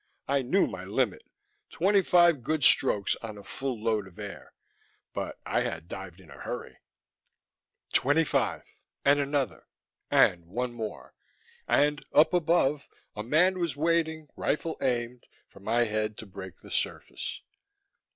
I 0.27 0.41
knew 0.41 0.65
my 0.65 0.83
limit: 0.83 1.21
twenty 1.69 2.01
five 2.01 2.41
good 2.41 2.63
strokes 2.63 3.15
on 3.17 3.37
a 3.37 3.43
full 3.43 3.79
load 3.83 4.07
of 4.07 4.17
air; 4.17 4.55
but 5.13 5.37
I 5.45 5.61
had 5.61 5.87
dived 5.87 6.19
in 6.19 6.31
a 6.31 6.39
hurry.... 6.41 6.77
Twenty 7.93 8.23
five... 8.23 8.63
and 9.05 9.19
another... 9.19 9.67
and 10.09 10.45
one 10.47 10.73
more. 10.73 11.13
And 11.67 12.03
up 12.13 12.33
above 12.33 12.89
a 13.15 13.21
man 13.21 13.59
was 13.59 13.77
waiting, 13.77 14.27
rifle 14.35 14.75
aimed, 14.81 15.27
for 15.47 15.59
my 15.59 15.83
head 15.83 16.17
to 16.17 16.25
break 16.25 16.57
the 16.61 16.71
surface. 16.71 17.41